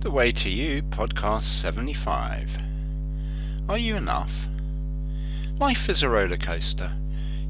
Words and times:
The 0.00 0.12
Way 0.12 0.30
to 0.30 0.48
You, 0.48 0.84
Podcast 0.84 1.42
75. 1.42 2.56
Are 3.68 3.76
you 3.76 3.96
enough? 3.96 4.46
Life 5.58 5.88
is 5.88 6.04
a 6.04 6.08
roller 6.08 6.36
coaster. 6.36 6.92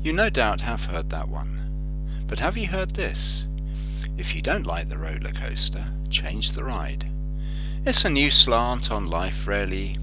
You 0.01 0.15
no 0.15 0.31
doubt 0.31 0.63
have 0.63 0.87
heard 0.87 1.11
that 1.11 1.29
one. 1.29 2.25
But 2.27 2.41
have 2.41 2.57
you 2.57 2.67
heard 2.67 2.93
this? 2.93 3.45
If 4.17 4.35
you 4.35 4.41
don't 4.41 4.67
like 4.67 4.89
the 4.89 4.97
roller 4.97 5.31
coaster, 5.31 5.85
change 6.09 6.53
the 6.53 6.65
ride. 6.65 7.05
It's 7.85 8.07
a 8.07 8.11
new 8.11 8.31
slant 8.31 8.91
on 8.91 9.11
life, 9.11 9.47
really. 9.47 9.99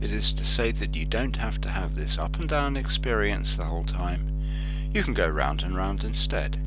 It 0.00 0.10
is 0.10 0.32
to 0.32 0.44
say 0.44 0.72
that 0.72 0.96
you 0.96 1.04
don't 1.04 1.36
have 1.36 1.60
to 1.60 1.68
have 1.68 1.94
this 1.94 2.16
up 2.16 2.38
and 2.38 2.48
down 2.48 2.78
experience 2.78 3.58
the 3.58 3.66
whole 3.66 3.84
time. 3.84 4.40
You 4.90 5.02
can 5.02 5.12
go 5.12 5.28
round 5.28 5.62
and 5.62 5.76
round 5.76 6.02
instead. 6.02 6.58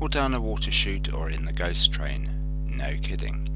Or 0.00 0.08
down 0.08 0.34
a 0.34 0.40
water 0.40 0.70
chute 0.70 1.12
or 1.12 1.30
in 1.30 1.46
the 1.46 1.52
ghost 1.52 1.92
train. 1.92 2.30
No 2.68 2.96
kidding. 3.02 3.49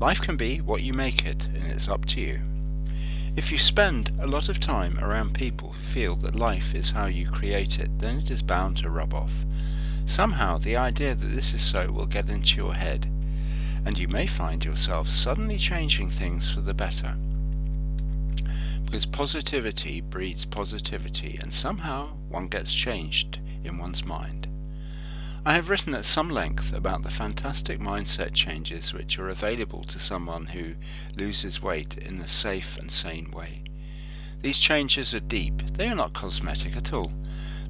Life 0.00 0.20
can 0.20 0.36
be 0.36 0.58
what 0.58 0.82
you 0.84 0.92
make 0.92 1.26
it, 1.26 1.44
and 1.46 1.64
it's 1.64 1.88
up 1.88 2.06
to 2.06 2.20
you. 2.20 2.40
If 3.34 3.50
you 3.50 3.58
spend 3.58 4.12
a 4.20 4.28
lot 4.28 4.48
of 4.48 4.60
time 4.60 4.96
around 5.00 5.34
people 5.34 5.70
who 5.70 5.82
feel 5.82 6.14
that 6.16 6.36
life 6.36 6.72
is 6.72 6.92
how 6.92 7.06
you 7.06 7.28
create 7.28 7.80
it, 7.80 7.98
then 7.98 8.18
it 8.18 8.30
is 8.30 8.42
bound 8.42 8.76
to 8.78 8.90
rub 8.90 9.12
off. 9.12 9.44
Somehow 10.06 10.58
the 10.58 10.76
idea 10.76 11.16
that 11.16 11.26
this 11.26 11.52
is 11.52 11.62
so 11.62 11.90
will 11.90 12.06
get 12.06 12.30
into 12.30 12.56
your 12.56 12.74
head, 12.74 13.10
and 13.84 13.98
you 13.98 14.06
may 14.06 14.26
find 14.26 14.64
yourself 14.64 15.08
suddenly 15.08 15.58
changing 15.58 16.10
things 16.10 16.48
for 16.48 16.60
the 16.60 16.74
better. 16.74 17.16
Because 18.84 19.04
positivity 19.04 20.00
breeds 20.00 20.44
positivity, 20.44 21.38
and 21.42 21.52
somehow 21.52 22.08
one 22.28 22.46
gets 22.46 22.72
changed 22.72 23.40
in 23.64 23.78
one's 23.78 24.04
mind. 24.04 24.47
I 25.48 25.54
have 25.54 25.70
written 25.70 25.94
at 25.94 26.04
some 26.04 26.28
length 26.28 26.74
about 26.74 27.04
the 27.04 27.10
fantastic 27.10 27.80
mindset 27.80 28.34
changes 28.34 28.92
which 28.92 29.18
are 29.18 29.30
available 29.30 29.82
to 29.84 29.98
someone 29.98 30.44
who 30.44 30.74
loses 31.16 31.62
weight 31.62 31.96
in 31.96 32.20
a 32.20 32.28
safe 32.28 32.76
and 32.76 32.92
sane 32.92 33.30
way. 33.30 33.62
These 34.42 34.58
changes 34.58 35.14
are 35.14 35.20
deep, 35.20 35.62
they 35.72 35.88
are 35.88 35.94
not 35.94 36.12
cosmetic 36.12 36.76
at 36.76 36.92
all. 36.92 37.14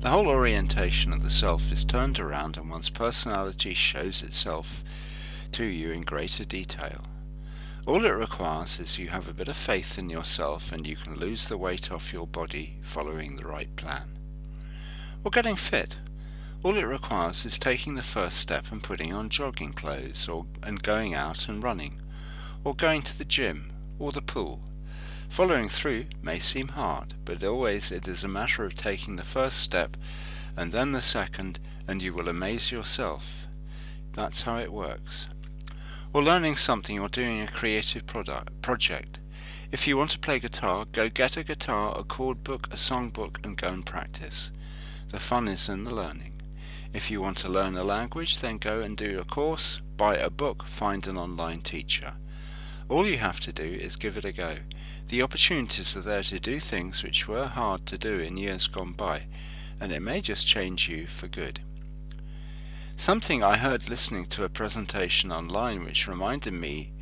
The 0.01 0.09
whole 0.09 0.27
orientation 0.27 1.13
of 1.13 1.23
the 1.23 1.31
self 1.31 1.71
is 1.71 1.85
turned 1.85 2.19
around 2.19 2.57
and 2.57 2.69
one's 2.69 2.91
personality 2.91 3.75
shows 3.75 4.25
itself 4.25 4.83
to 5.53 5.63
you 5.63 5.93
in 5.93 6.03
greater 6.03 6.45
detail. 6.45 7.05
All 7.87 8.05
it 8.05 8.11
requires 8.11 8.81
is 8.81 8.99
you 8.99 9.11
have 9.11 9.29
a 9.29 9.33
bit 9.33 9.47
of 9.47 9.57
faith 9.57 10.01
in 10.01 10.11
yourself 10.11 10.73
and 10.73 10.85
you 10.85 10.97
can 10.97 11.15
lose 11.15 11.47
the 11.47 11.57
weight 11.57 11.93
off 11.93 12.13
your 12.13 12.27
body 12.27 12.79
following 12.83 13.37
the 13.37 13.47
right 13.47 13.77
plan. 13.77 14.19
Or 15.23 15.31
getting 15.31 15.55
fit. 15.55 15.97
All 16.63 16.77
it 16.77 16.83
requires 16.83 17.45
is 17.45 17.59
taking 17.59 17.95
the 17.95 18.03
first 18.03 18.39
step 18.39 18.73
and 18.73 18.83
putting 18.83 19.13
on 19.13 19.29
jogging 19.29 19.73
clothes 19.73 20.29
or 20.29 20.47
and 20.63 20.83
going 20.83 21.15
out 21.15 21.49
and 21.49 21.63
running 21.63 22.01
or 22.65 22.75
going 22.75 23.03
to 23.03 23.17
the 23.17 23.25
gym 23.25 23.73
or 23.99 24.13
the 24.13 24.23
pool. 24.23 24.61
Following 25.29 25.69
through 25.69 26.07
may 26.23 26.39
seem 26.39 26.69
hard, 26.69 27.15
but 27.25 27.45
always 27.45 27.93
it 27.93 28.09
is 28.09 28.25
a 28.25 28.29
matter 28.29 28.65
of 28.65 28.75
taking 28.75 29.17
the 29.17 29.25
first 29.25 29.61
step 29.61 29.97
and 30.57 30.73
then 30.73 30.93
the 30.93 31.01
second 31.01 31.61
and 31.87 32.03
you 32.03 32.13
will 32.13 32.29
amaze 32.29 32.73
yourself. 32.73 33.47
That's 34.13 34.43
how 34.43 34.59
it 34.59 34.73
works 34.73 35.29
or 36.13 36.23
learning 36.23 36.57
something 36.57 36.99
or 36.99 37.09
doing 37.09 37.41
a 37.41 37.47
creative 37.47 38.07
product, 38.07 38.63
project. 38.63 39.21
If 39.71 39.87
you 39.87 39.97
want 39.97 40.11
to 40.13 40.19
play 40.19 40.39
guitar, 40.39 40.87
go 40.93 41.09
get 41.09 41.37
a 41.37 41.45
guitar, 41.45 41.95
a 41.97 42.03
chord 42.03 42.43
book, 42.43 42.69
a 42.73 42.77
song 42.77 43.11
book, 43.11 43.39
and 43.45 43.57
go 43.57 43.69
and 43.69 43.85
practice. 43.85 44.51
The 45.09 45.21
fun 45.21 45.49
is 45.49 45.69
in 45.69 45.85
the 45.85 45.95
learning. 45.95 46.38
If 46.93 47.11
you 47.11 47.21
want 47.21 47.37
to 47.39 47.49
learn 47.49 47.77
a 47.77 47.85
language, 47.85 48.41
then 48.41 48.57
go 48.57 48.81
and 48.81 48.97
do 48.97 49.21
a 49.21 49.25
course, 49.25 49.81
buy 49.97 50.17
a 50.17 50.31
book, 50.31 50.65
find 50.65 51.07
an 51.07 51.19
online 51.19 51.61
teacher. 51.61 52.15
All 52.89 53.07
you 53.07 53.19
have 53.19 53.41
to 53.41 53.53
do 53.53 53.63
is 53.63 53.97
give 53.97 54.17
it 54.17 54.25
a 54.25 54.33
go. 54.33 54.57
The 55.09 55.23
opportunities 55.23 55.97
are 55.97 56.01
there 56.01 56.23
to 56.23 56.41
do 56.41 56.59
things 56.59 57.03
which 57.03 57.29
were 57.29 57.47
hard 57.47 57.85
to 57.87 57.99
do 57.99 58.19
in 58.19 58.39
years 58.39 58.67
gone 58.67 58.93
by, 58.93 59.27
and 59.81 59.93
it 59.93 60.01
may 60.01 60.23
just 60.23 60.47
change 60.47 60.89
you 60.89 61.07
for 61.07 61.29
good. 61.29 61.61
Something 62.97 63.45
I 63.45 63.59
heard 63.59 63.89
listening 63.89 64.25
to 64.27 64.45
a 64.45 64.49
presentation 64.49 65.31
online 65.31 65.85
which 65.85 66.09
reminded 66.09 66.55
me 66.55 66.93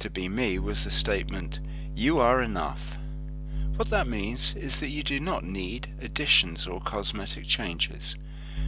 to 0.00 0.10
be 0.10 0.28
me 0.28 0.58
was 0.58 0.84
the 0.84 0.90
statement, 0.90 1.60
You 1.94 2.18
are 2.18 2.42
enough. 2.42 2.98
What 3.80 3.88
that 3.88 4.06
means 4.06 4.54
is 4.56 4.78
that 4.80 4.90
you 4.90 5.02
do 5.02 5.18
not 5.18 5.42
need 5.42 5.94
additions 6.02 6.66
or 6.66 6.82
cosmetic 6.82 7.46
changes. 7.46 8.14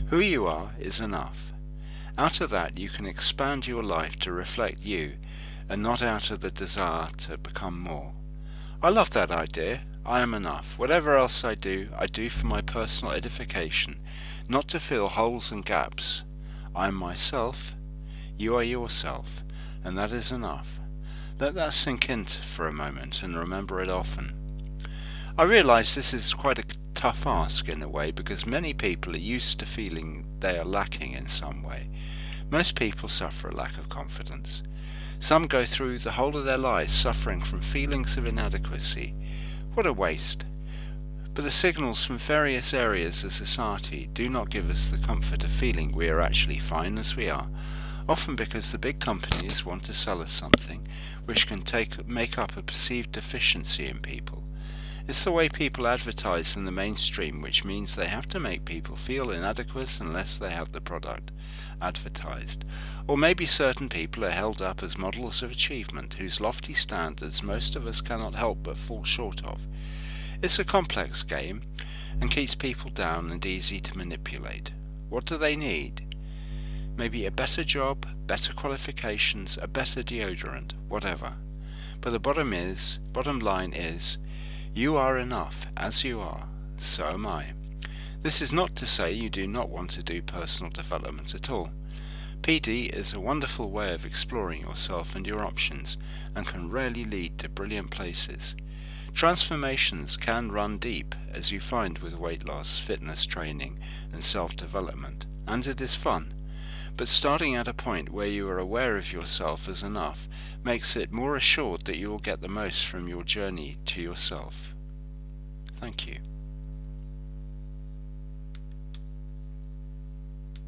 Who 0.07 0.21
you 0.21 0.47
are 0.47 0.71
is 0.81 1.01
enough. 1.01 1.53
Out 2.17 2.41
of 2.41 2.49
that 2.49 2.79
you 2.79 2.89
can 2.89 3.05
expand 3.05 3.67
your 3.67 3.83
life 3.83 4.19
to 4.21 4.33
reflect 4.33 4.81
you 4.81 5.13
and 5.69 5.83
not 5.83 6.01
out 6.01 6.31
of 6.31 6.41
the 6.41 6.51
desire 6.51 7.09
to 7.19 7.37
become 7.37 7.79
more. 7.79 8.15
I 8.83 8.89
love 8.89 9.11
that 9.11 9.31
idea. 9.31 9.83
I 10.07 10.21
am 10.21 10.33
enough. 10.33 10.79
Whatever 10.79 11.15
else 11.19 11.45
I 11.45 11.57
do, 11.57 11.91
I 11.95 12.07
do 12.07 12.31
for 12.31 12.47
my 12.47 12.63
personal 12.63 13.13
edification, 13.13 14.01
not 14.49 14.67
to 14.69 14.81
fill 14.81 15.09
holes 15.09 15.53
and 15.53 15.63
gaps. 15.63 16.25
I 16.75 16.89
am 16.89 16.95
myself, 16.95 17.77
you 18.39 18.57
are 18.57 18.63
yourself, 18.63 19.45
and 19.85 19.99
that 19.99 20.11
is 20.11 20.33
enough. 20.33 20.81
Let 21.39 21.55
that 21.57 21.75
sink 21.75 22.09
in 22.09 22.25
for 22.25 22.67
a 22.67 22.73
moment 22.73 23.23
and 23.23 23.37
remember 23.37 23.83
it 23.83 23.91
often. 23.91 24.42
I 25.43 25.45
realize 25.45 25.97
this 25.97 26.15
is 26.15 26.35
quite 26.35 26.61
a 26.61 26.79
tough 26.95 27.27
ask 27.27 27.69
in 27.69 27.83
a 27.83 27.89
way 27.89 28.13
because 28.13 28.47
many 28.47 28.73
people 28.73 29.13
are 29.15 29.19
used 29.19 29.59
to 29.59 29.67
feeling 29.67 30.25
they 30.39 30.57
are 30.57 30.65
lacking 30.65 31.15
in 31.15 31.27
some 31.27 31.65
way. 31.65 31.91
Most 32.49 32.77
people 32.77 33.09
suffer 33.09 33.49
a 33.49 33.57
lack 33.57 33.77
of 33.77 33.89
confidence. 33.89 34.63
Some 35.19 35.49
go 35.49 35.65
through 35.65 35.99
the 35.99 36.13
whole 36.13 36.37
of 36.37 36.45
their 36.45 36.59
lives 36.59 36.93
suffering 36.93 37.41
from 37.41 37.61
feelings 37.61 38.17
of 38.17 38.25
inadequacy. 38.25 39.17
What 39.75 39.85
a 39.85 39.93
waste! 39.93 40.45
But 41.35 41.43
the 41.43 41.51
signals 41.51 42.05
from 42.05 42.19
various 42.19 42.73
areas 42.73 43.25
of 43.25 43.33
society 43.33 44.11
do 44.13 44.29
not 44.29 44.49
give 44.49 44.71
us 44.71 44.91
the 44.91 45.05
comfort 45.05 45.43
of 45.43 45.51
feeling 45.51 45.91
we 45.91 46.09
are 46.09 46.21
actually 46.21 46.61
fine 46.61 46.97
as 46.99 47.17
we 47.17 47.29
are, 47.29 47.49
often 48.09 48.37
because 48.37 48.71
the 48.71 48.79
big 48.79 49.01
companies 49.01 49.67
want 49.67 49.83
to 49.87 49.93
sell 49.93 50.23
us 50.23 50.31
something 50.31 50.87
which 51.25 51.49
can 51.49 51.63
take, 51.63 52.07
make 52.07 52.39
up 52.39 52.57
a 52.57 52.63
perceived 52.63 53.11
deficiency 53.11 53.89
in 53.89 53.99
people. 53.99 54.45
It's 55.09 55.25
the 55.25 55.33
way 55.33 55.49
people 55.49 55.89
advertise 55.89 56.57
in 56.57 56.65
the 56.65 56.71
mainstream, 56.71 57.41
which 57.41 57.65
means 57.65 57.97
they 57.97 58.07
have 58.07 58.29
to 58.29 58.39
make 58.39 58.65
people 58.65 58.95
feel 58.95 59.31
inadequate 59.31 60.01
unless 60.01 60.39
they 60.39 60.51
have 60.51 60.71
the 60.71 60.81
product 60.81 61.33
advertised. 61.81 62.65
Or 63.09 63.19
maybe 63.19 63.45
certain 63.45 63.89
people 63.89 64.25
are 64.25 64.31
held 64.31 64.63
up 64.63 64.83
as 64.83 64.97
models 64.97 65.43
of 65.43 65.51
achievement 65.51 66.15
whose 66.15 66.41
lofty 66.41 66.75
standards 66.75 67.43
most 67.43 67.75
of 67.75 67.87
us 67.87 68.01
cannot 68.01 68.37
help 68.37 68.63
but 68.63 68.79
fall 68.79 69.03
short 69.03 69.45
of. 69.45 69.67
It's 70.41 70.61
a 70.61 70.65
complex 70.65 71.25
game 71.25 71.63
and 72.21 72.31
keeps 72.31 72.55
people 72.55 72.91
down 72.91 73.31
and 73.31 73.45
easy 73.45 73.81
to 73.81 73.99
manipulate. 73.99 74.71
What 75.09 75.25
do 75.25 75.37
they 75.37 75.57
need? 75.57 76.17
Maybe 76.97 77.27
a 77.27 77.31
better 77.33 77.65
job, 77.65 78.07
better 78.27 78.53
qualifications, 78.53 79.59
a 79.61 79.67
better 79.67 80.03
deodorant, 80.03 80.75
whatever. 80.89 81.35
But 82.01 82.11
the 82.11 82.21
bottom 82.21 82.53
is, 82.53 82.99
bottom 83.13 83.41
line 83.41 83.73
is, 83.73 84.19
you 84.75 84.97
are 84.97 85.19
enough 85.19 85.67
as 85.77 86.03
you 86.03 86.21
are, 86.21 86.49
so 86.79 87.05
am 87.05 87.27
I. 87.27 87.53
This 88.23 88.41
is 88.41 88.53
not 88.53 88.75
to 88.77 88.87
say 88.87 89.13
you 89.13 89.29
do 89.29 89.47
not 89.47 89.69
want 89.69 89.91
to 89.91 90.03
do 90.03 90.23
personal 90.23 90.71
development 90.71 91.35
at 91.35 91.51
all. 91.51 91.71
PD 92.41 92.89
is 92.89 93.13
a 93.13 93.21
wonderful 93.21 93.71
way 93.71 93.93
of 93.93 94.07
exploring 94.07 94.63
yourself 94.63 95.15
and 95.15 95.27
your 95.27 95.45
options 95.45 95.99
and 96.35 96.47
can 96.47 96.71
rarely 96.71 97.05
lead 97.05 97.39
to 97.39 97.49
brilliant 97.49 97.91
places. 97.91 98.57
Transformations 99.13 100.17
can 100.17 100.51
run 100.51 100.79
deep, 100.79 101.15
as 101.31 101.53
you 101.53 101.61
find 101.61 101.99
with 101.99 102.19
weight 102.19 102.47
loss, 102.47 102.79
fitness 102.79 103.27
training, 103.27 103.79
and 104.13 104.25
self 104.25 104.57
development, 104.57 105.27
and 105.47 105.67
it 105.67 105.81
is 105.81 105.95
fun. 105.95 106.33
But 106.97 107.09
starting 107.09 107.55
at 107.57 107.69
a 107.69 107.75
point 107.75 108.11
where 108.11 108.27
you 108.27 108.49
are 108.49 108.59
aware 108.59 108.97
of 108.97 109.13
yourself 109.13 109.69
as 109.69 109.83
enough 109.83 110.29
makes 110.63 110.95
it 110.95 111.11
more 111.11 111.37
assured 111.37 111.87
that 111.87 111.97
you 111.97 112.11
will 112.11 112.19
get 112.19 112.41
the 112.41 112.49
most 112.49 112.87
from 112.87 113.09
your 113.09 113.25
journey 113.25 113.79
to 113.87 114.03
yourself. 114.03 114.75
Thank 115.77 116.07
you. 116.07 116.19